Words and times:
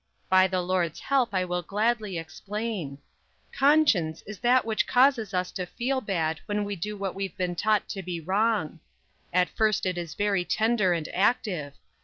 By 0.29 0.47
the 0.47 0.61
Lord's 0.63 0.99
help, 0.99 1.31
I 1.31 1.45
will 1.45 1.61
gladly 1.61 2.17
explain. 2.17 2.97
Conscience 3.53 4.23
is 4.25 4.39
that 4.39 4.65
which 4.65 4.87
causes 4.87 5.31
us 5.31 5.51
to 5.51 5.67
feel 5.67 6.01
bad 6.01 6.39
when 6.47 6.63
we 6.63 6.75
do 6.75 6.97
what 6.97 7.13
we've 7.13 7.37
been 7.37 7.55
taught 7.55 7.87
to 7.89 8.01
be 8.01 8.19
wrong. 8.19 8.79
At 9.31 9.49
first 9.55 9.85
it 9.85 9.99
is 9.99 10.15
very 10.15 10.43
tender 10.43 10.93
and 10.93 11.07
active. 11.09 11.73